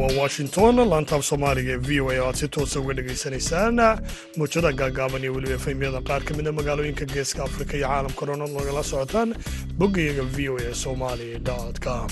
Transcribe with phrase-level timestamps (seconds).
[0.00, 0.74] waa washington.
[0.90, 3.76] Laantaaf soomaaliga ee v o a oo aad si toosa uga dhegaysanaysaan
[4.38, 8.52] muujada gaagaaban iyo weliba efemyada qaar ka mida magaalooyinka geeska afrika iyo caalamka dhan ood
[8.58, 9.30] nagala socotaan
[9.78, 11.28] boggayaga v o a somali
[11.84, 12.08] com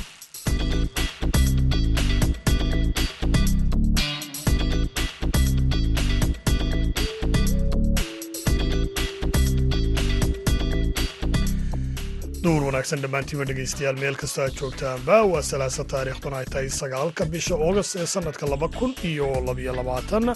[12.79, 17.97] wanaagsan dhammaantiiba dhegaystayaal meel kastoo aad joogtaanba waa salaasa taariikhduna ay tahay sagaalka bisha oogast
[18.03, 20.27] ee sannadka laba kun iyo labiyo labaatan.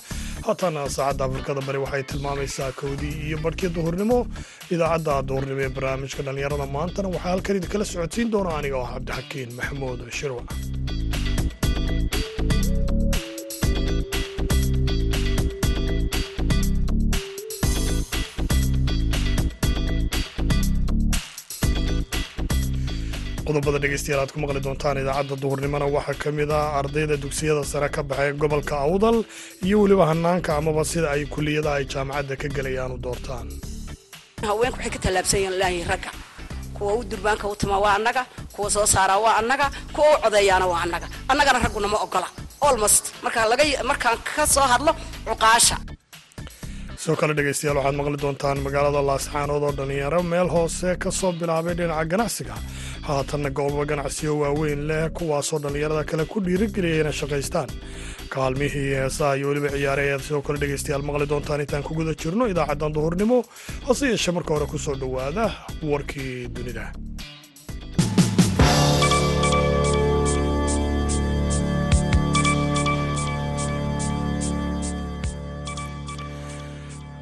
[0.46, 4.18] Haatana saacadda afrikada bari waxay tilmaamaysaa kowdii iyo barhkii duhurnimo
[4.74, 10.00] idaacadda duhurnimo ee barnaamijka dhallinyarada maantana waxaa halkan idinkala socodsiin doona aniga oo cabdixakiin maxamuud
[10.18, 10.42] shirwa
[23.46, 27.88] qodobada dhegeystayaal aad ku maqli doontaan idaacadda duhurnimona waxaa ka mid ah ardayda dugsiyada sare
[27.94, 29.16] ka baxay gobolka awdal
[29.66, 33.48] iyo weliba hanaanka amaba sida ay kuliyada ay jaamacadda ka gelayaan u doortaan.
[34.48, 36.10] Haweenku waxay ka tallaabsan yihiin ilaahay ragga.
[36.76, 38.22] Kuwa u durbaanka u tuma waa annaga
[38.54, 41.06] kuwa soo saaraa waa annaga kuwa u codeeyaana waa annaga.
[41.30, 42.28] Annagana ragguna ma ogola.
[42.68, 44.92] Olmost markaan ka soo hadlo
[45.26, 45.76] cuqaasha.
[47.02, 51.74] Sidoo kale dhegeystayaal waxaad maqli doontaan magaalada laascaanood oo dhallinyaro meel hoose ka soo bilaabay
[51.78, 52.54] dhinaca ganacsiga
[53.08, 57.70] haatanna goobo ganacsiyo waaweyn leh kuwaasoo dhallinyarada kale ku dhiirigeliyay inay shaqaystaan.
[58.34, 62.44] Kaalmihii heesaha iyo weliba ciyaare ayaad sidoo kale dhegeystayaal maqli doontaan intaan ku guda jirno
[62.52, 63.38] idaacaddan duhurnimo
[63.86, 65.44] hase yeeshee marka hore ku soo dhowaada
[65.90, 66.84] warkii dunida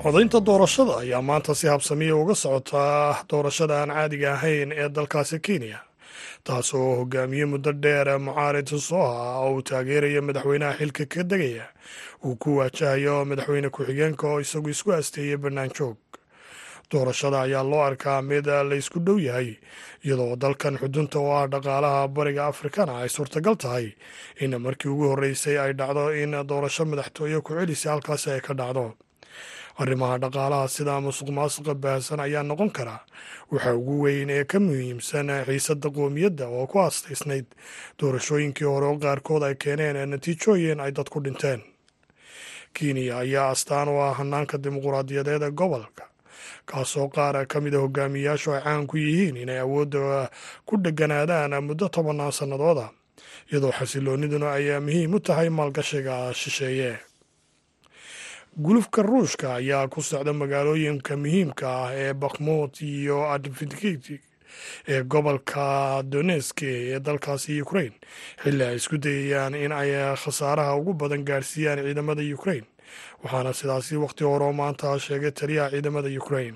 [0.02, 5.78] codaynta doorashada ayaa maanta si habsamiya uga socotaa doorashada aan caadiga ahayn ee dalkaasi kenya
[6.44, 11.66] taasoo hogaamiye muddo dheer mucaarid soha oo uu taageeraya madaxweynaha xilka ka degaya.
[12.24, 15.96] Uu ku waajahayo madaxweyne ku-xigeenka oo isagu isku asteeyey bannaan joog
[16.92, 19.50] doorashada ayaa loo arkaa mid laysku dhow yahay
[20.04, 23.86] iyadoo dalkan xudunta oo ah dhaqaalaha bariga afrikana ay suurtagal tahay
[24.40, 28.86] in markii ugu horreysay ay dhacdo in doorasho madaxtooye ku celisa halkaasi ay ka dhacdo
[29.80, 32.96] arrimaha dhaqaalaha sida musuq maasuqa baahsan ayaa noqon kara
[33.52, 37.46] waxa ugu weyn ee ka muhiimsan xiisadda qoomiyadda oo ku aastaysnayd
[37.98, 41.60] doorashooyinkii hore oo qaarkood ay keeneen natiijooyin ay dadku dhinteen.
[42.74, 46.04] Kenya ayaa astaan u ah hanaanka dimuquraadiyadeed ee gobolka
[46.68, 50.30] kaasoo qaar ka mida hogaamiyayaashu ay caan ku yihiin inay awoodda
[50.66, 52.86] ku dheganaadaan muddo tobannaan sannadooda
[53.50, 56.92] iyadoo xasilooniduna ay muhiim u tahay maalgashiga shisheeye
[58.56, 64.18] gulufka ruushka ayaa ku socda magaalooyinka muhiimka ah ee bakhmut iyo adventiki
[64.88, 67.92] ee gobolka doneski ee dalkaasi ukrain
[68.42, 69.90] xilli ay isku dayayaan in ay
[70.22, 72.64] khasaaraha ugu badan gaadhsiiyaan ciidamada ukrain
[73.22, 76.54] waxaana sidaasi wakhti horeo maanta sheegay taliyaha ciidamada ukrain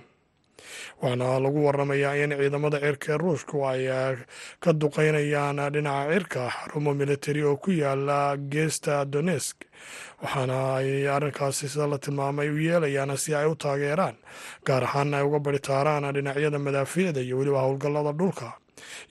[1.02, 3.82] waxaana lagu waramayaa in ciidamada cirka ee ruushku ay
[4.64, 9.56] ka duqeynayaan dhinaca cirka xarumo militari oo ku yaalla geesta donesk
[10.22, 14.16] waxaana ay arrinkaasi sida la tilmaamay u yeelayaan si ay u taageeraan
[14.66, 18.48] gaar ahaan ay uga baritaaraan dhinacyada madaafiicda iyo weliba howlgallada dhulka.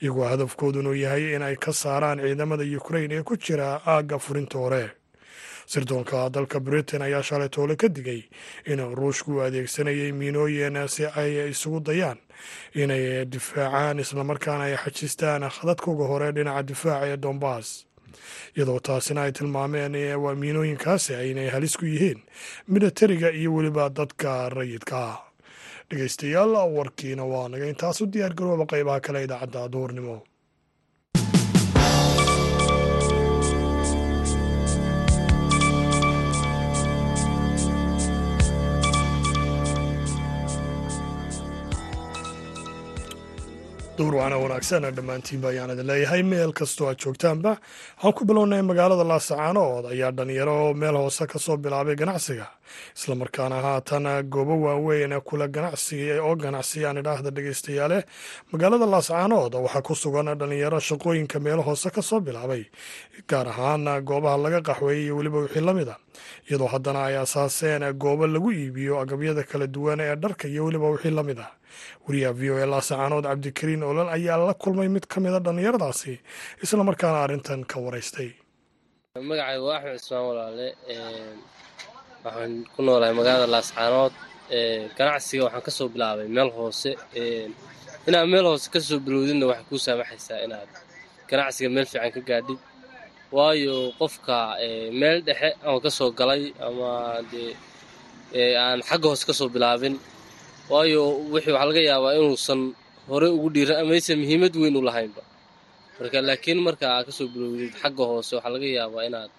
[0.02, 4.84] Iyagoo hadafkoodunu yahay in ay ka saaraan ciidamada ukrain ee ku jira aagga furinta hore
[5.66, 8.22] sirdoonka dalka britain ayaa shalay toole ka digay
[8.66, 12.18] in ruushku adeegsanayay miinooyin si ay isugu dayaan
[12.74, 17.66] inay difaacaan islamarkaana ay xajistaan khadadkooga hore dhinaca difaaca ee dombas
[18.56, 19.94] iyadoo taasina ay tilmaameen
[20.24, 22.20] waa miinooyinkaasi inay halis ku yihiin
[22.68, 25.18] militariga iyo weliba dadka rayidka.
[25.90, 29.68] Dhegeystayaal warkiina waa naga intaas u diyaar garooba qaybaha kale idaacadda
[43.96, 46.22] duhurnimo duurwaana wanaagsan dhammaantiinba ayaan idin leeyahay.
[46.22, 47.52] Meel kastoo aad joogtaanba
[47.96, 52.46] waxaan ku bilownay magaalada laasacaanood ayaa dhalinyaro meel hoose ka soo bilaabay ganacsiga
[52.96, 55.96] islamarkaana haatan goobo waaweyn kula ganacsi
[56.26, 57.98] oo ganacsi aan idhaahda dhegeystayaale
[58.52, 62.62] magaalada laasacaanood waxaa ku sugan dhalinyaro shaqooyinka meelo hoose ka soo bilaabay
[63.30, 65.96] gaar ahaan goobaha laga qaxweeyey iyo weliba wixii la mid a
[66.48, 71.10] iyadoo haddana ay asaaseen goobo lagu iibiyo agabyada kala duwan ee dharka iyo weliba wixii
[71.18, 71.52] la mid ah.
[72.06, 76.14] Wariyaha v o e laasacaanood cabdikariin olol ayaa la kulmay mid ka mida dhallinyaradaasi
[76.64, 78.30] islamarkaana arrintan ka waraystay
[79.28, 80.66] magacayga axmed cismaan walaale
[82.24, 84.12] waxaan ku noolahay magaalada laascaanood
[84.98, 86.90] ganacsiga waxaan ka soo bilaabay meel hoose
[88.08, 90.70] inaad meel hoose ka soo bilowdidna waxay kuu saamaxaysaa inaad
[91.30, 92.60] ganacsiga meel fiican ka gaadhid
[93.36, 94.36] waayo qofka
[95.00, 96.90] meel dhexe ama ka soo galay ama
[97.30, 97.50] dee
[98.64, 99.94] aan xagga hoose ka soo bilaabin
[100.72, 102.60] waayo wixii waxaa laga yaabaa inuusan
[103.10, 105.22] hore ugu dhiiran amaysan muhiimad weyn u lahaynba.
[105.98, 109.30] Marka laakiin marka aad ka soo bilowdid xagga hoose waxaa laga yaabaa inaad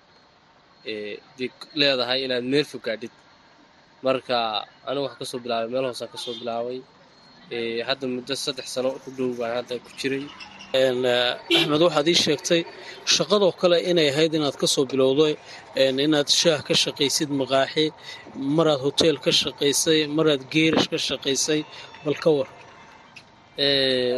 [1.80, 3.14] leedahay inaad meel fogaadhid
[4.06, 4.38] marka
[4.90, 6.78] anigu waxaa ka soo bilaabay meel hoosea ka soo bilaabay.
[7.88, 10.26] Hadda muddo saddex sano ku dhow baan hadda ku jiray.
[11.56, 12.62] Axmed waxaad ii sheegtay
[13.16, 15.26] shaqadoo kale inay ahayd inaad ka soo bilowdo
[16.06, 17.86] inaad shaah ka shaqaysid maqaaxi
[18.58, 21.62] maraad hoteel ka shaqaysay maraad geerash ka shaqaysay
[22.04, 22.50] bal ka war.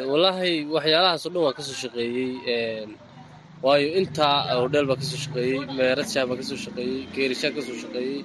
[0.10, 2.32] Wallaahi waxyaalahaasoo dhan waan ka soo shaqeeyey
[3.66, 7.62] waayo intaa hodheel baa ka soo shaqeeyey meerad shaah baa ka soo shaqeeyey geerashaa ka
[7.68, 8.18] soo shaqeeyey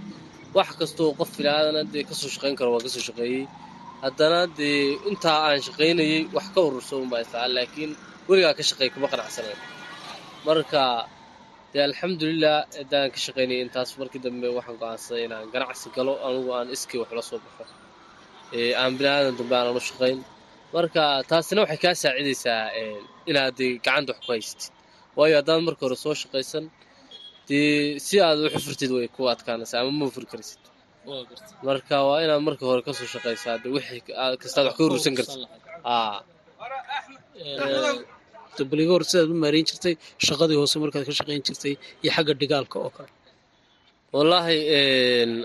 [0.57, 3.43] wax kastoo qof filaadana dee ka soo shaqayn karo waan ka soo shaqeeyey.
[4.05, 4.79] Haddana dee
[5.11, 7.91] intaa aan shaqaynayey wax ka ururso unbaa istaa laakiin
[8.29, 9.59] weligaa ka shaqeey kuma qanacsanayn
[10.47, 10.83] marka
[11.73, 16.69] dee alxamdulilah haddaan ka shaqaynayay intaas markii dambe waxaan go'aansaday inaan ganacsi galo anugu aan
[16.77, 17.65] iskii wax la soo baxo.
[18.83, 20.19] Aan biniaadan dambe aanan u shaqayn
[20.77, 22.63] marka taasina waxay kaa saacidaysaa
[23.31, 24.73] inaad dee gacanta wax ku haysatid
[25.19, 26.65] waayo haddaan marka hore soo shaqaysan
[27.49, 30.61] dee si aad wax u furtid way ku adkaanaysaa ama ma furi karsid
[31.69, 34.01] marka waa inaad marka hore ka soo shaqaysaa de wixii
[34.43, 35.41] kastaad wax ka urursan kartid.
[38.59, 39.95] Dabaliga hore sidaad u maareyn jirtay
[40.29, 43.11] shaqadii hoose markaad ka shaqayn jirtay iyo xagga dhigaalka oo kale.
[44.15, 44.59] Wallaahi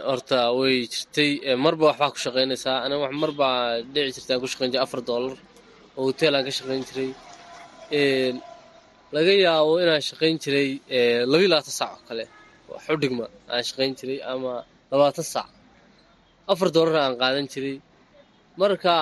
[0.10, 1.30] horta way jirtay.
[1.66, 2.78] Marba waxbaa ku shaqaynaysaa.
[2.86, 3.58] Aniga wax marbaa
[3.94, 5.36] dhici jirtay aan ku shaqayn jiray afar dollar.
[5.98, 7.10] Oo hotel aan ka shaqayn jiray
[9.16, 10.70] laga yaabo inaan shaqayn jiray
[11.32, 12.26] labayo labaatan saac oo kale.
[12.72, 14.54] Wax u dhigma aan shaqayn jiray ama
[14.92, 15.50] labaatan saac.
[16.52, 17.76] Afar dollarna aan qaadan jiray.
[18.60, 18.94] Marka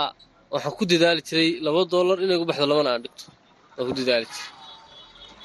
[0.54, 3.26] waxaan ku dadaali jiray laba dollar inay baxdo labana aan dhigto.
[3.76, 4.52] Waan ku dadaali jiray.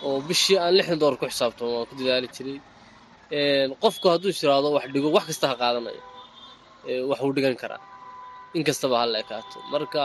[0.04, 2.56] Oo bishii aan lixdan dollar ku xisaabtamo waan ku dadaali jiray.
[3.82, 6.02] Qofku hadduu istiraado wax dhigo wax kasta ha qaadanayo.
[7.10, 7.82] Wax uu dhigan karaa.
[8.56, 10.02] In kastaba ha la ekaato marka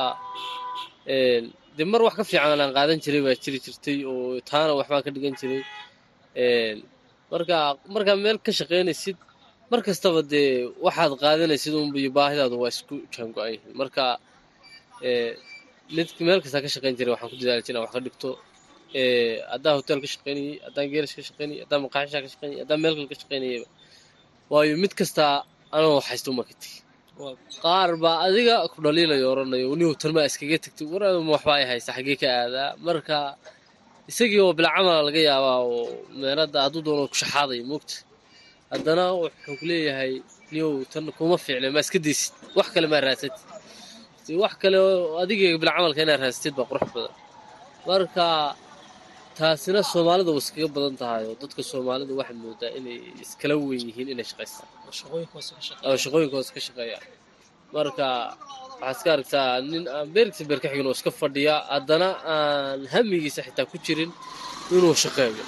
[1.78, 5.10] dee mar wax ka fiican aan qaadan jiray baa jiri jirtay oo taana waxbaan ka
[5.16, 5.62] dhigan jiray.
[7.32, 7.58] Marka
[7.94, 9.18] markaa meel ka shaqaynaysid
[9.72, 10.50] mar kastaba dee
[10.86, 14.04] waxaad qaadanaysid unba iyo baahidaadu waa isku jaango-an marka
[15.96, 18.30] mid meel kastaa ka shaqayn jiray waxaan ku dadaali jiray wax ka dhigto.
[19.54, 23.08] Haddaan hotel ka shaqaynayey haddaan geerash ka shaqaynayey haddaan maqaaxishaa ka shaqaynayey haddaan meel kale
[23.12, 23.68] ka shaqaynayeyba
[24.52, 25.34] waayo mid kastaa
[25.78, 26.72] anoo haysto uma tegi
[27.64, 30.86] qaar baa adiga ku dhaliilayo oranayo niw tanmaa iskaga tegtay
[31.34, 33.18] waxbaa ay haysta xaggee ka aadaa marka
[34.12, 35.84] isagii oo bilcamala laga yaabaa oo
[36.22, 37.96] meenadda hadduu doono kushaxaadaya moogta
[38.72, 40.14] haddana wuxuu ku leeyahay
[40.54, 44.78] niyow tan kuma fiicna maa iska daysid wax kale maa raadsatid wax kale
[45.24, 47.14] adiga bilcamalka inaad raadsatid baa qurux badan.
[47.88, 48.26] Marka
[49.40, 54.08] taasina soomaalida way iskaga badan tahay oo dadka soomaalida waxaad moodaa inay iskala weyn yihiin
[54.14, 54.70] inay shaqaystaan
[55.88, 56.98] oo shaqooyinka hoose ka shaqeeya.
[57.76, 58.08] Marka
[58.82, 63.42] waxaad iska aragtaa nin aan beerkiisa beer ka xigin oo iska fadhiya haddana aan hamigiisa
[63.48, 64.12] xitaa ku jirin
[64.76, 65.44] inuu shaqeeyo.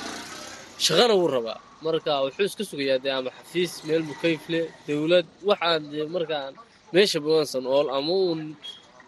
[0.85, 1.57] Shaqana wuu rabaa.
[1.85, 6.53] Marka wuxuu iska sugayaa dee ama xafiis meel mukayfle dowlad waxaan dee markaan
[6.93, 8.41] meesha bawansan ool ama uun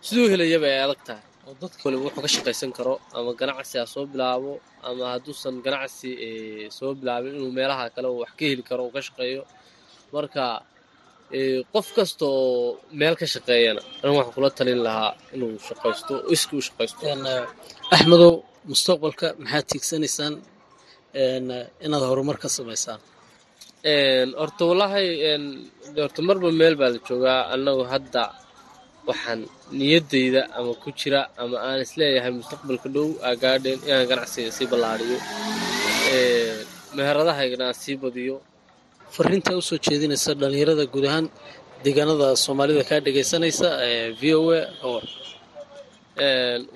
[0.08, 3.86] siduu helayaba ay adag tahay oo dadka waliba wuxuu ka shaqaysan karo ama ganacsi ha
[3.94, 4.52] soo bilaabo
[4.88, 6.10] ama hadduusan ganacsi
[6.78, 9.44] soo bilaabin inuu meelaha kale wax ka heli karo uu ka shaqeeyo.
[10.14, 10.44] Marka
[11.74, 16.62] qof kasta oo meel ka shaqeeyana an waxaan kula talin lahaa inuu shaqaysto iski u
[16.68, 17.02] shaqaysto.
[17.96, 18.34] Axmedow
[18.72, 20.34] mustaqbalka maxaad tiigsanaysaan?
[21.86, 23.00] Inaad horumar ka samaysaan?
[24.42, 25.06] Horta wallaahi
[26.04, 28.24] horta marba meel baa la joogaa annagu hadda
[29.10, 29.40] waxaan
[29.80, 35.18] niyaddayda ama ku jira ama aan is leeyahay mustaqbalka dhow agaadheen inaan ganacsiga sii ballaadhiyo
[36.98, 38.36] meheradahaygana aan sii badiyo.
[39.16, 41.26] Fariintaa u soo jeedinaysa dhallinyarada guud ahaan
[41.84, 43.68] deegaanada soomaalida kaa dhegaysanaysa
[44.22, 44.62] v o a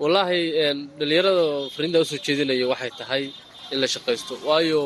[0.01, 0.39] wallaahi
[0.99, 1.43] dhallinyarada
[1.75, 3.23] fariintaa u soo jeedinaya waxay tahay
[3.73, 4.81] in la shaqaysto waayo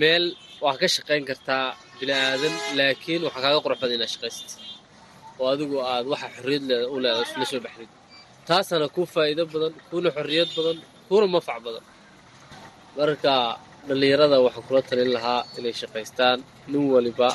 [0.00, 0.24] meel
[0.64, 1.64] waa ka shaqayn kartaa
[1.98, 4.50] bini aadan laakiin waxaa kaaga qurux badan inaad shaqaysat
[5.40, 7.90] oo adigu aad waxa xorriyad leeda u leeda la soo baxdid
[8.48, 11.84] taasana kuu faa'iido badan kuuna xorriyad badan kuuna manfac badan.
[12.96, 13.34] Marka
[13.88, 16.38] dhallinyarada waxaan kula talin lahaa inay shaqaystaan
[16.70, 17.28] nin waliba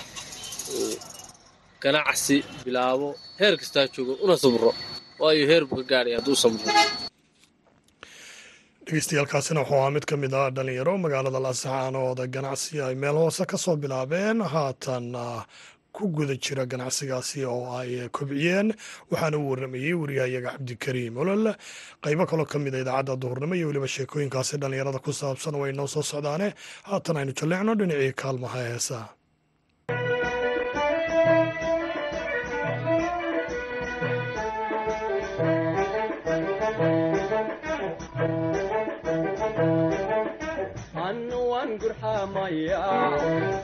[0.77, 0.94] uu
[1.84, 3.08] ganacsi bilaabo
[3.39, 4.72] heer kastaa joogo una sabro
[5.22, 6.65] waayo heer buu ka gaadhay hadduu samro
[8.86, 13.58] dhegeystayaaalkaasina wuxuu ahaa mid ka mid ah dhalinyaro magaalada laascaanood ganacsi ay meel hoose ka
[13.63, 14.38] soo bilaabeen.
[14.53, 15.06] Haatan
[16.00, 18.68] ku guda jira ganacsigaasi oo ay kobciyeen.
[19.12, 21.46] Waxaana u warramayey wariyahayaga cabdikariim olol.
[22.03, 25.88] Qaybo kaloo ka mid a idaacadda duhurnimo iyo weliba sheekooyinkaasi dhallinyarada ku saabsan way noo
[25.88, 26.53] soo socdaane.
[26.89, 29.06] Haatan aynu jalleecno dhinacii kaalmaha heesaa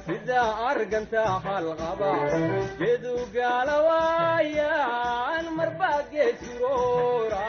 [0.08, 2.12] sida arganta halqaba
[2.80, 7.44] gedu gaalawaayan marbaa geesuroora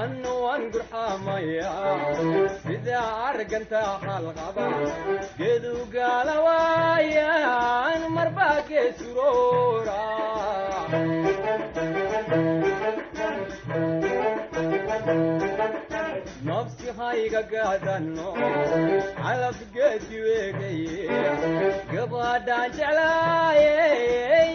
[0.00, 1.72] anu an gurxamaya
[2.64, 2.98] sida
[3.28, 4.66] arganta halqaba
[5.40, 10.00] gedu gaalawaayan marbaa geesuroora
[16.48, 18.26] nafsi hayga gaadano
[19.22, 21.06] calabgeedi weegaye
[21.92, 24.47] gabadhaan jeclaayey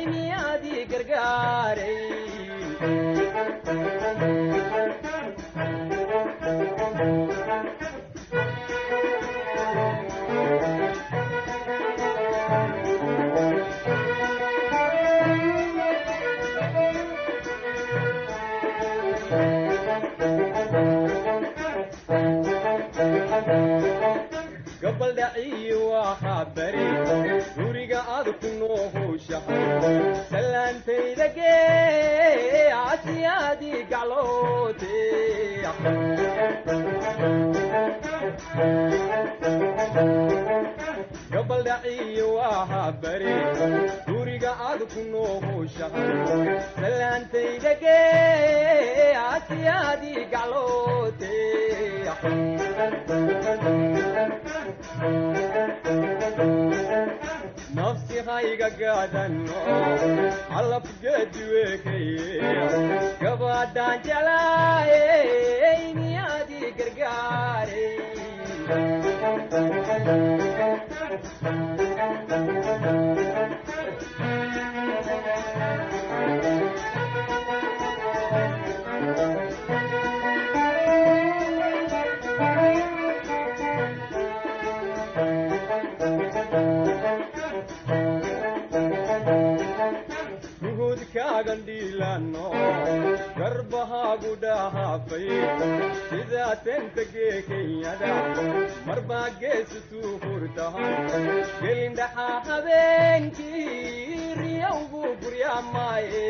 [57.76, 59.58] nafsi hayga gaadano
[60.52, 62.28] calabgeedi weekaye
[63.22, 65.84] gabadhaan jeclaayey
[91.84, 92.46] gandhiilano
[93.38, 95.28] garbahaagu dhahaafay
[96.10, 98.12] sidaa tentagee kenyada
[98.88, 101.28] marbaa geesutuu hurtahan
[101.62, 106.28] gelindhaxaa habeenkii riyawgu guryaamaaye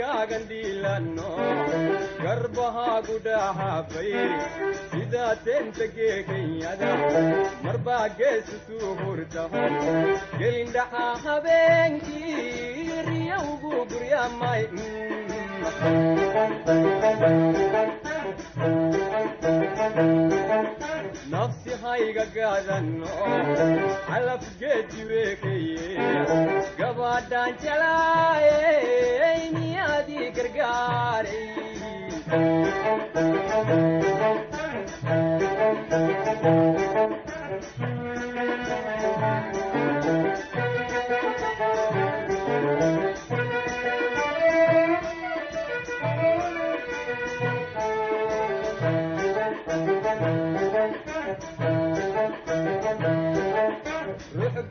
[0.00, 1.28] guudkaagandhiilano
[2.24, 4.12] garbahaagu dhahaafay
[4.92, 6.90] sidaa tentagee kenyada
[7.66, 9.76] marbaa geesutuu hurtahan
[10.42, 14.62] gelindhaxaa habeenkii riyawgu guryaamay
[21.32, 23.06] nafsi hayga gaadano
[24.08, 25.88] calabgeedi weekaye
[26.78, 31.44] gabadhaan jelaayey miyaadii gargaaray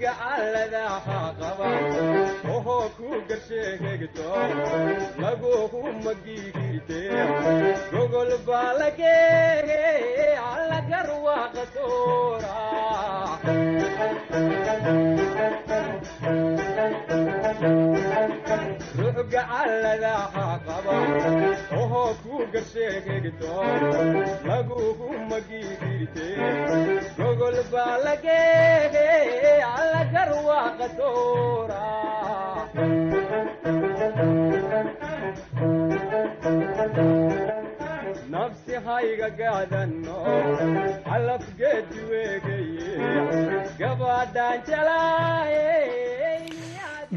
[0.01, 1.67] gacaladaha qaba
[2.55, 4.27] ohoo ku garsheegegto
[5.23, 6.99] laguhu magigirte
[7.93, 9.81] gogol baa lageege
[10.51, 12.57] allagarwaaqatoora
[17.61, 18.48] ruux
[18.97, 20.95] gacaladaha qaba
[21.81, 23.53] ohoo ku garsheegegto
[24.49, 26.27] laguhu magigirte
[27.17, 29.07] gogol baa lageege
[29.77, 31.83] allagarwaaqatoora
[38.31, 40.17] nafsi hayga gaadano
[41.07, 42.91] calabgeedi weegaye
[43.79, 46.48] gabadhaan jelaayey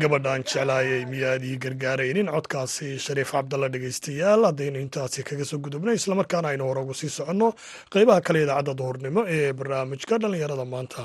[0.01, 2.27] gabadhaan jeclaayay miyaadii gargaaraynin?
[2.35, 7.49] Codkaasi shariif cabdalla dhegeystayaal haddaynu intaasi kaga soo gudubno islamarkaana aynu hore ugu sii soconno
[7.93, 11.05] qeybaha kale idaacadda duhurnimo ee barnaamijka dhallinyarada maanta.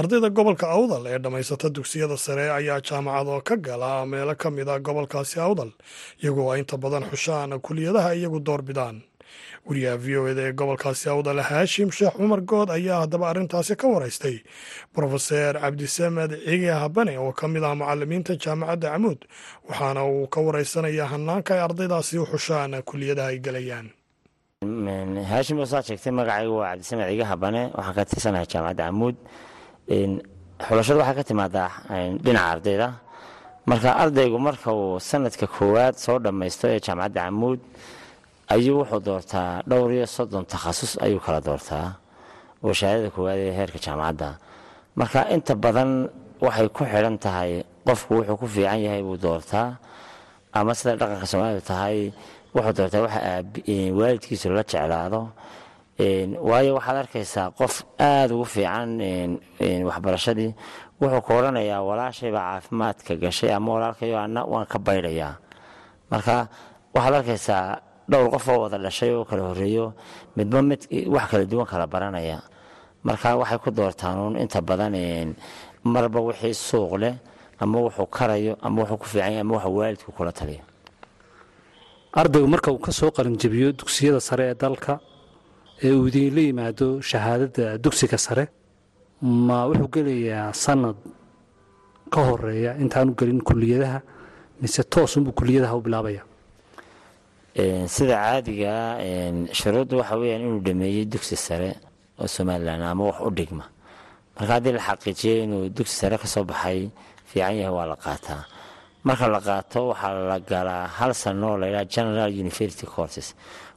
[0.00, 4.78] Ardayda gobolka awdal ee dhammaysata dugsiyada sare ayaa jaamacado ka gala meelo ka mid a
[4.78, 5.70] gobolkaasi awdal
[6.22, 9.02] iyagoo inta badan xushaan kuliyadaha iyagu door bidaan
[9.66, 13.86] wariyaha v o eda ee gobolkaasi awdal haashim sheekh cumar good ayaa haddaba arrintaasi ka
[13.94, 14.36] waraystay.
[14.94, 19.20] Brofeser cabdisamed cige habane oo ka mid ah macalimiinta jaamacadda camuud
[19.68, 23.86] waxaana uu ka waraysanayaa hanaanka ay ardaydaasi u xushaan kuliyadaha ay gelayaan
[25.30, 29.16] haashim wasaad sheegtay magacaygu waa cabdisamed cige habane waxaan ka tirsanahay jaamacadda camuud.
[30.66, 31.70] Xulashadu waxay ka timaadaa
[32.24, 32.88] dhinaca ardayda.
[33.70, 37.60] Marka ardaygu marka uu sanadka koowaad soo dhammaysto ee jaamacadda camuud
[38.54, 41.86] ayuu wuxuu doortaa dhowr iyo soddon takhasus ayuu kala doortaa.
[42.64, 44.28] Oo shahaadada koowaad ee heerka jaamacadda.
[44.98, 45.90] Marka inta badan
[46.44, 47.50] waxay ku xidhan tahay
[47.86, 49.68] qofku wuxuu ku fiican yahay buu doortaa
[50.52, 51.96] ama sida dhaqanka soomaalidu tahay
[52.54, 53.20] wuxuu doortaa waxa
[53.98, 55.22] waalidkiisu la jeclaado.
[56.48, 58.90] Waayo waxaad arkaysaa qof aada ugu fiican
[59.88, 60.52] waxbarashadii.
[61.00, 65.34] Wuxuu ka odhanayaa walaashaybaa caafimaadka gashay ama walaalkayo ana waan ka baydhayaa.
[66.10, 66.48] Marka
[66.94, 67.64] waxaad arkaysaa
[68.10, 69.86] dhowr qof oo wada dhashay oo kala horeeyo
[70.36, 70.80] midba mid
[71.14, 72.38] wax kala duwan kala baranaya.
[73.06, 74.94] Marka waxay ku doortaan inta badan
[75.84, 77.14] marba wixii suuq leh
[77.62, 80.62] ama wuxuu karayo ama wuxuu ku fiican yahay ama wuxuu waalidku kula taliyo.
[82.20, 84.98] Ardaygu marka uu ka soo qalinjabiyo dugsiyada sare ee dalka
[85.82, 88.44] ee uu idiinla yimaado shahaadada dugsiga sare
[89.22, 90.96] ma wuxuu gelayaa sanad
[92.12, 93.98] ka horreeya intaanu gelin kuliyadaha
[94.60, 96.22] mise toosunbuu kuliyadaha u bilaabaya
[97.54, 98.74] sida caadiga
[99.52, 101.70] shuruudda waxa weyaan inuu dhameeyey dugsi sare
[102.20, 103.64] oo somalilan ama wax u dhigma.
[104.36, 106.90] Marka haddii la xaqiijiyey inuu dugsi sare ka baxay
[107.26, 108.44] fiican yahay waa la qaataa.
[109.04, 113.34] Marka la qaato waxaa la galaa hal sano oo laydhaha general university courses.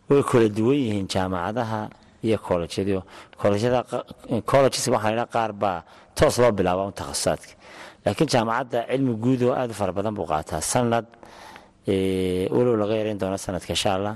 [0.09, 1.89] Way kala duwan yihiin jaamacadaha
[2.23, 3.01] iyo collegeyo
[4.45, 5.83] colleges waxaa laydhaha qaar baa
[6.15, 7.53] toos loo bilaaba un takhasusaadka
[8.05, 10.61] laakiin jaamacadda cilmi guud oo aada u fara badan buu qaataa.
[10.61, 11.05] Sanad
[11.87, 14.15] walow laga yareyn doono sanadka insha allah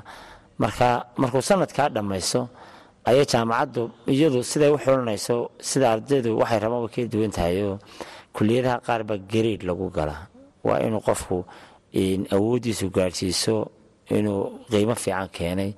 [0.61, 0.87] marka
[1.21, 2.41] markuu sanadkaa dhammayso
[3.09, 5.35] ayay jaamacaddu iyadu siday u xulanayso
[5.69, 7.77] sida ardaydu waxay rabaan way kala duwan tahay oo
[8.35, 10.27] kuliyadaha qaarba gareed lagu galaa
[10.67, 11.37] waa inuu qofku
[12.35, 13.55] awooddiisu gaadhsiiso
[14.17, 15.71] inuu qiimo fiican keenay.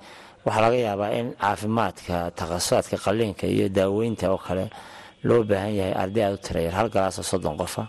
[0.44, 4.64] Waxaa laga yaabaa in caafimaadka takhasusaadka qalliinka iyo daaweynta oo kale
[5.28, 7.88] loo baahan yahay arday aad u tirayar hal galaasoo soddon qofa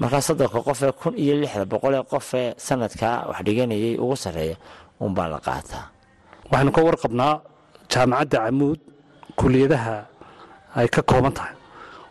[0.00, 4.56] markaa soddonka qofee kun iyo lixda boqolee qofee sanadkaa wax dhiganayay ugu sarreeya
[5.04, 5.84] unbaa la qaataa
[6.50, 7.34] waxaynu ka warqabnaa
[7.92, 8.80] jaamacadda camuud
[9.40, 9.96] kuliyadaha
[10.80, 11.54] ay ka kooban tahay.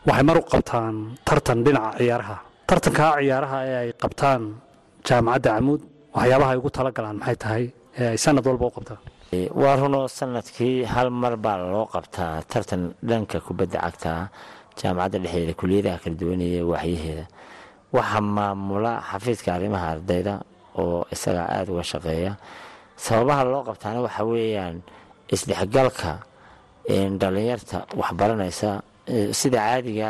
[0.08, 0.96] Waxay mar u qabtaan
[1.28, 2.36] tartan dhinaca ciyaaraha.
[2.70, 4.42] Tartankaa ciyaaraha ee ay qabtaan
[5.08, 5.82] jaamacadda camuud
[6.16, 7.64] waxyaabaha ay ugu tala galaan maxay tahay
[8.00, 9.00] ee ay sanad walba u qabtaan?
[9.62, 14.12] Waa runoo sannadkii hal mar baa loo qabtaa tartan dhanka kubadda cagta
[14.80, 17.26] jaamacadda dhexdeeda kuliyadaha kala duwanaya waaxyaheeda
[17.96, 20.34] waxaa maamula xafiidka arrimaha ardayda
[20.82, 22.32] oo isagaa aada uga shaqeeya.
[23.06, 24.76] Sababaha loo qabtaana waxa weeyaan
[25.34, 26.12] isdhexgalka
[27.22, 28.70] dhalinyarta waxbaranaysa
[29.40, 30.10] sida caadiga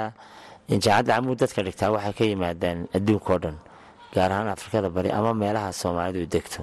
[0.69, 3.55] jaamacadda camuud dadka dhigtaa waxay ka yimaadaan adduunka oo dhan
[4.13, 6.61] gaar ahaan afrikada bari ama meelaha soomaalidu degto.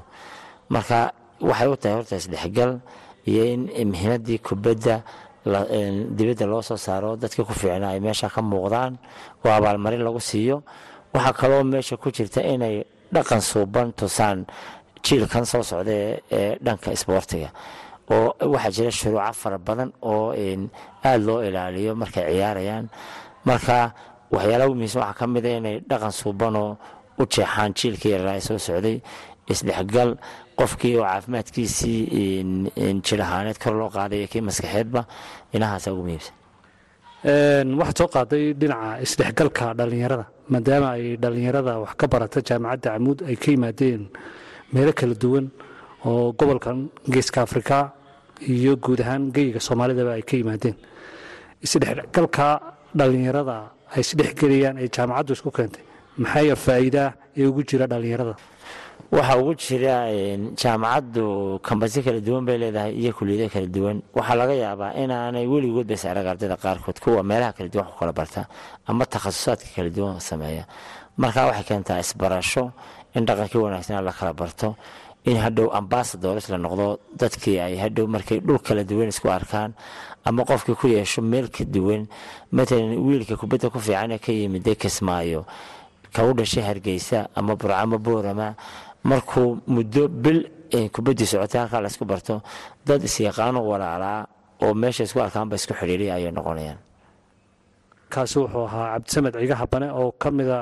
[0.72, 0.98] Marka
[1.40, 2.72] waxay u tahay horta isdhexgal
[3.31, 5.02] iyo in mihnadii kubadda
[6.16, 8.92] dibadda loo soo saaro dadka ku fiicnaa ay meesha ka muuqdaan
[9.44, 10.62] oo abaalmarin lagu siiyo
[11.16, 12.76] waxaa kaloo meesha ku jirta inay
[13.14, 14.38] dhaqan suuban tusaan
[15.05, 15.92] jiilkan soo socda
[16.38, 17.50] ee dhanka isboortiga.
[18.14, 20.26] Oo waxaa jira shuruuco fara badan oo
[21.05, 22.87] aada loo ilaaliyo markay ciyaarayaan.
[23.48, 23.76] Marka
[24.35, 26.70] waxyaalaha muhiimsan waxaa ka mida inay dhaqan suubanoo
[27.20, 28.98] u jeexaan jiilkii yaraa soo socday.
[29.52, 30.11] Isdhexgal
[30.59, 32.00] qofkii oo caafimaadkiisii
[33.07, 35.00] jir ahaaneed kor loo qaadayo kii maskaxeedba
[35.55, 36.35] inahaasa ugu muhiimsan
[37.24, 43.37] waxaad soo qaaday dhinaca isdhexgalka dhallinyarada maadaama ay dhallinyarada wax ka barata jaamacadda camuud ay
[43.37, 44.02] ka yimaadeen
[44.72, 45.46] meelo kala duwan
[46.05, 47.92] oo gobolkan geeska afrika
[48.40, 50.76] iyo guud ahaan geyiga soomaalidaba ay ka yimaadeen.
[51.64, 52.61] Isdhexgalka
[52.98, 53.57] dhallinyarada
[53.94, 55.83] ay isdhexgelayaan ee jaamacaddu isku keentay
[56.22, 58.35] maxay faa'iidaa ee ugu jira dhallinyarada
[59.12, 59.95] waxaa ugu jira
[60.61, 63.97] jaamacaddu kambasyo kala duwan bay leedahay iyo kuliyado kala duwan.
[64.14, 66.99] Waxaa laga yaabaa inaanay weligood bas arag ardayda qaarkood.
[67.01, 68.47] Kuwa meelaha kala duwan ku barta
[68.87, 70.64] ama takhasusaadka kala duwan sameeya.
[71.16, 72.73] Marka waxay keentaa isbarasho
[73.14, 74.77] in dhaqankii wanaagsanaa la kala barto
[75.25, 79.73] in hadhow ambasadors la noqdo dadkii ay hadhow markay dhul kala duwan isku arkaan
[80.25, 82.07] ama qofkii ku yeesho meel ka duwan.
[82.53, 85.47] Matalan wiilka kubadda ku fiican ee ka yimid kismaayo
[86.12, 88.55] ka dhashay hargeysa ama burcamo boorama
[89.11, 90.38] markuu muddo bil
[90.95, 92.35] kubaddii socotay halkaa laysku barto
[92.87, 94.21] dad isyaqaano walaalaa
[94.64, 96.79] oo meesha isku arkaanba isku xidhiiriya ayay noqonayaan.
[98.12, 100.59] Kaasi wuxuu ahaa cabdisamed cigaha bane oo ka mida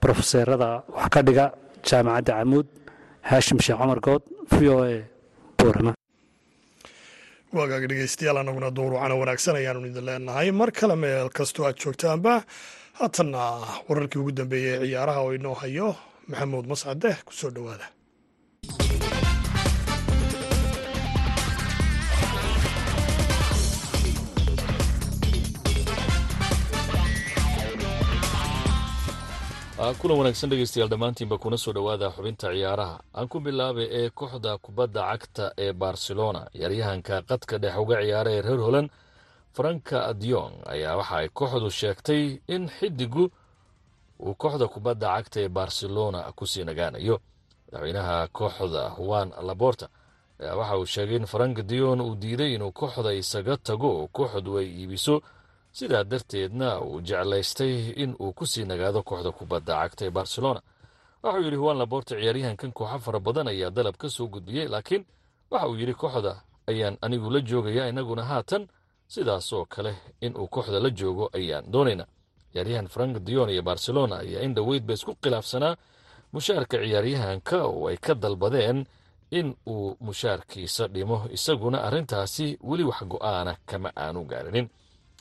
[0.00, 1.44] brofeseerada wax ka dhiga
[1.88, 2.66] jaamacadda camuud
[3.28, 4.94] haashim sheekh cumar good v o a
[5.58, 5.92] boorama
[7.56, 10.48] waagaag dhegeystayaal anaguna duurucana wanaagsan ayaanu idin leenahay.
[10.60, 12.32] Mar kale meel kastoo aad joogtaanba
[12.98, 13.40] haatanna
[13.88, 15.88] wararkii ugu dambeeyey ee ciyaaraha oo inoo hayo
[16.30, 17.86] maxamuud mascade ku soo dhowaada.
[30.00, 32.96] Kulan wanaagsan dhegeystayaal dhammaantiinba kuna soo dhowaada xubinta ciyaaraha.
[33.14, 36.46] Aan ku bilaabay ee kooxda kubadda cagta ee barcelona.
[36.52, 38.88] Ciyaaryahanka qadka dhex uga ciyaara ee reer holand
[39.56, 42.22] franka diong ayaa waxa ay kooxdu sheegtay
[42.54, 43.24] in xidigu
[44.20, 47.16] uu kooxda kubadda cagta ee barcelona ku sii nagaanayo.
[47.72, 49.88] Madaxweynaha kooxda juan laborta
[50.40, 54.58] ayaa waxa uu sheegay in frank dion uu diiday inuu kooxda isaga tago oo kooxdu
[54.58, 55.22] ay iibiso.
[55.72, 60.60] Sidaa darteedna uu jeclaystay in uu ku sii nagaado kooxda kubadda cagta ee barcelona.
[61.22, 65.02] Waxauu yidhi juan laborta ciyaaryahankan kooxo fara badan ayaa dalab ka soo gudbiyey laakiin
[65.50, 66.32] waxa uu yidhi kooxda
[66.70, 68.68] ayaan anigu la joogaya inaguna haatan.
[69.08, 72.04] Sidaasoo kale in uu kooxda la joogo ayaan doonayna
[72.54, 75.76] ciyaaryahan frank dion iyo barcelona ayaa in dhoweydba isku khilaafsanaa.
[76.32, 78.86] Mushaarka ciyaaryahanka oo ay ka dalbadeen
[79.30, 84.68] in uu mushaarkiisa dhimo isaguna arrintaasi weli wax go'aana kama aanu gaarinin.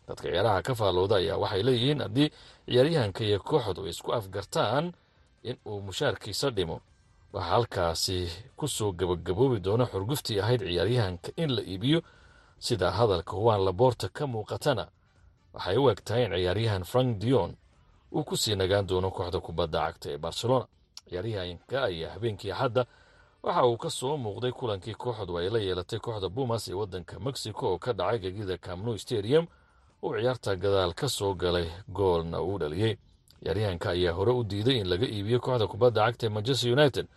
[0.07, 2.29] Dadka ciyaaraha ka faallooda ayaa waxay leeyihiin haddii
[2.69, 4.93] ciyaaryahanka iyo kooxdu ay isku afgartaan
[5.43, 6.77] in uu mushaarkiisa dhimo.
[7.33, 8.17] Waxaa halkaasi
[8.57, 12.01] ku soo gabagaboobi doona xurguftii ahayd ciyaaryahanka in la iibiyo.
[12.59, 14.87] Sida hadalka juan laborta ka muuqatana
[15.53, 17.55] waxay u eg tahay in ciyaaryahan frank dion
[18.15, 20.65] uu ku sii nagaan doono kooxda kubadda cagta ee barcelona.
[21.09, 22.85] Ciyaaryahanka ayaa habeenkii axadda
[23.43, 27.63] waxa uu ka soo muuqday kulankii kooxdu ay la yeelatay kooxda bumas ee waddanka mexico
[27.73, 29.47] oo ka dhacay gegida camnu stadium
[30.03, 32.97] uu ciyaarta gadaal ka soo galay goolna uu dhaliyey
[33.43, 37.07] ciyaaryahanka ayaa hore u diiday in laga iibiyo kooxda kubadda cagta ee manchester united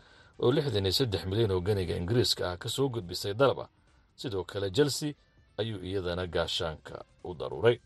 [0.43, 3.69] oo lixdan iyo saddex milyan oo ganiga ingiriiska ah ka soo gudbisay dalab ah
[4.17, 5.13] sidoo kale chelsea
[5.57, 7.79] ayuu iyadana gaashaanka u daruuray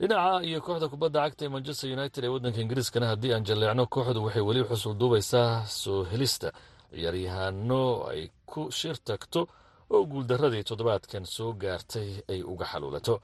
[0.00, 4.20] dhinaca iyo kooxda kubadda cagta ee manchester united ee waddanka ingiriiskana haddii aan jalleecno kooxdu
[4.26, 6.48] waxay weli xusul duubaysaa soo helista
[6.92, 7.82] ciyaaryahaano
[8.12, 9.40] ay ku shir tagto
[9.94, 13.14] oo guuldaradii toddobaadkan soo gaartay ay uga xaluulato.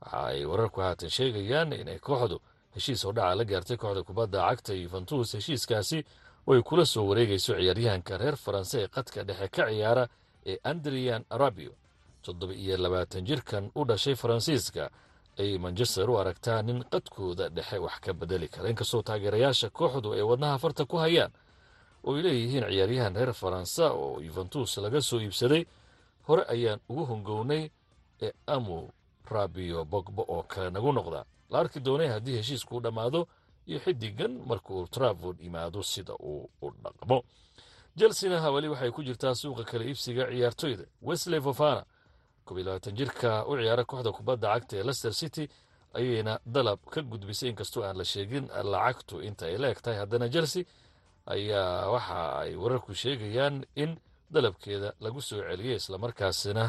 [0.00, 2.36] Waxa ay wararku haatan sheegayaan inay kooxdu
[2.74, 5.98] heshiis hordhaca la gaartay kooxda kubadda cagta yuventus heshiiskaasi
[6.46, 10.04] oo ay kula soo wareegayso ciyaaryahanka reer faranse ee qadka dhexe ka ciyaara
[10.50, 11.72] ee andrian arabio
[12.24, 14.90] toddoba iyo labaatan jirkan u dhashay faransiiska
[15.38, 18.68] ayay manchester u aragtaa nin qadkooda dhexe wax ka bedeli kara.
[18.70, 21.32] Inkastoo taageerayaasha kooxdu ay wadnaha farta ku hayaan
[22.04, 25.64] oo ay leeyihiin ciyaaryahan reer faransa oo yuventus laga soo iibsaday
[26.28, 27.70] hore ayaan ugu hongownay
[28.22, 28.90] ee amu
[29.30, 31.24] rabio bogbo oo kale nagu noqda.
[31.50, 33.26] La arki doonay haddii heshiiskuu dhammaado
[33.66, 37.22] iyo xidigan markauu travord yimaado sida uu u dhaqmo.
[37.98, 41.84] Chelsena weli waxay ku jirtaa suuqa kala iibsiga ciyaartoyda wesley fofana
[42.98, 45.44] jirka u ciyaara kooxda kubadda cagta ee lester city
[45.98, 50.26] ayayna dalab ka gudbisay inkastoo aan la sheegin lacagtu inta ay la eg tahay haddana
[50.34, 50.64] chelsea
[51.34, 53.90] ayaa waxa ay wararku sheegayaan in
[54.34, 56.64] dalabkeeda lagu soo celiyey islamarkaasina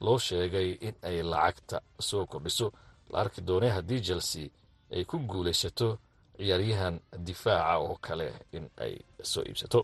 [0.00, 1.76] loo sheegay in ay lacagta
[2.08, 2.66] soo kordhiso.
[3.12, 4.46] La arki doonay haddii chelsea
[4.94, 5.88] ay ku guulaysato
[6.36, 6.94] ciyaaryahan
[7.26, 8.94] difaaca oo kale in ay
[9.32, 9.80] soo iibsato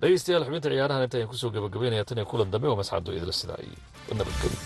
[0.00, 3.32] dhegeystayaal xubinta ciyaarahan inta ayaan ku soo gabagabaynaya tan iyo kulan dambe oo masxado idila
[3.40, 3.76] sidaa iyo
[4.18, 4.58] nabadgelyo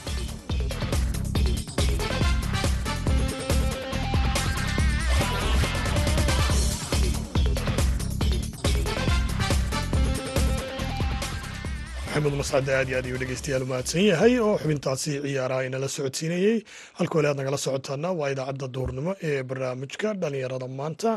[12.21, 16.57] maxamuud mascade aad iyo aad ayuu dhegeystayaal umahadsan yahay oo xubintaasi ciyaaraha inala socodsiinayey
[16.99, 21.11] halka wali aad nagala socotaana waa idaacadda duurnimo ee barnaamijka dhalinyarada maanta.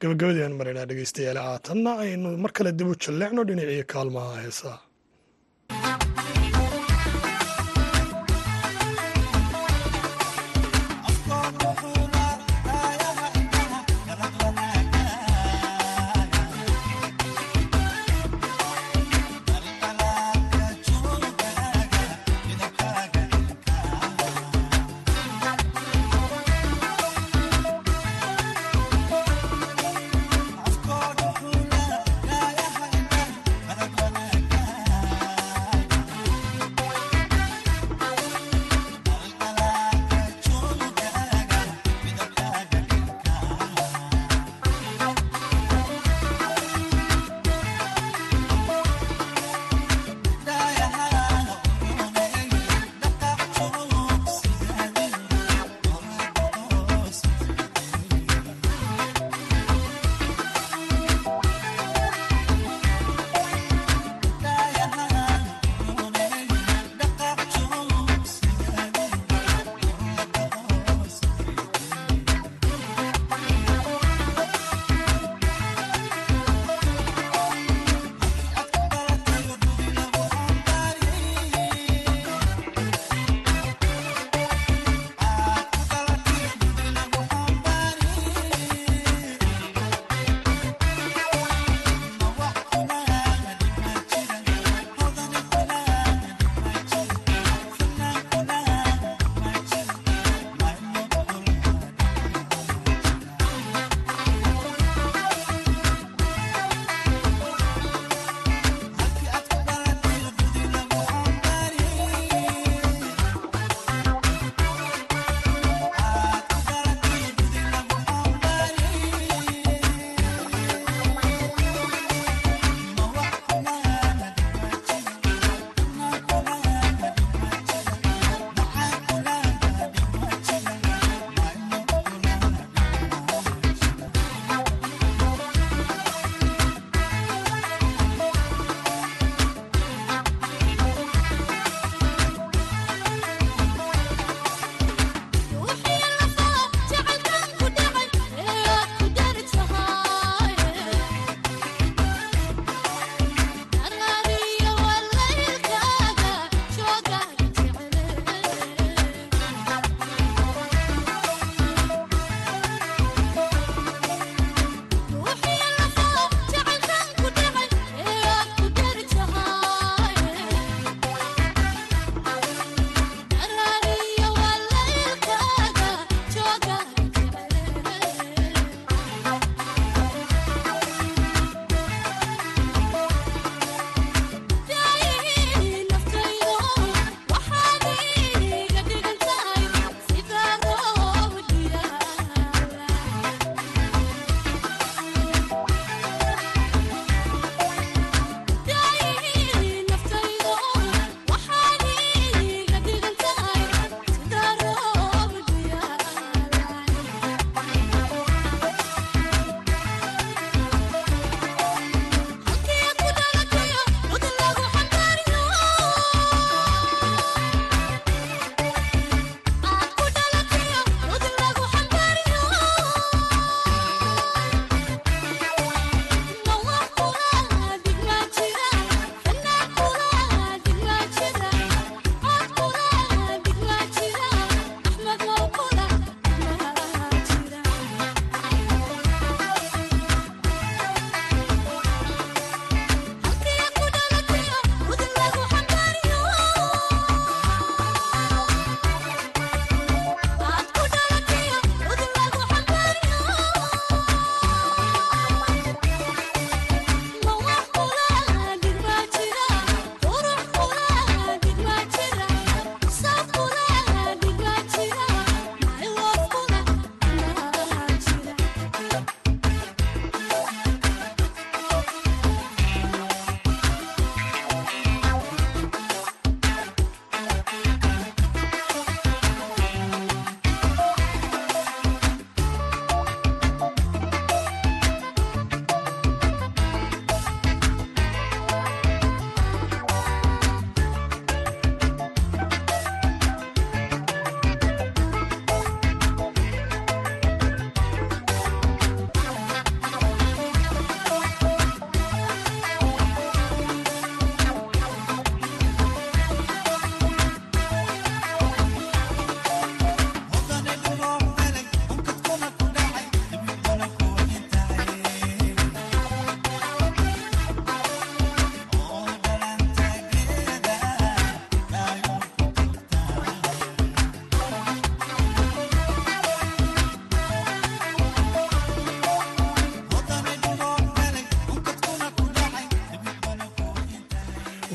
[0.00, 4.76] Gabagabadeen maraynaa dhegeystayaal haatanna aynu mar kale dib u jalleecno dhinacii kaalmaha heesaa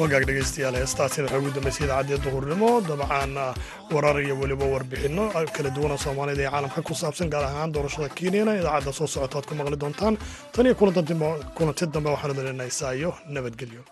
[0.10, 3.34] wagaag dhegeystayaal heestaasina waxaa ugu dambeysay idaacaddii duhurnimo dabcan
[3.94, 5.24] warar iyo weliba warbixinno
[5.56, 9.46] kala duwana soomaalida ee caalamka ku saabsan gaar ahaan doorashada kenyana idaacadda soo socota aad
[9.50, 10.16] ku maqli doontaan
[10.54, 12.94] tan iyo kulanti dambe waxaanu dalinaysaa
[13.36, 13.84] nabadgelyo